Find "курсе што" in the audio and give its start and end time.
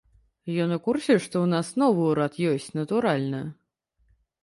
0.87-1.35